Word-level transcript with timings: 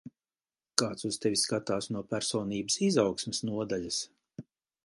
Kāds 0.81 1.05
uz 1.09 1.19
tevi 1.25 1.37
skatās 1.41 1.89
no 1.97 2.03
personības 2.15 2.81
izaugsmes 2.89 3.47
nodaļas. 3.51 4.01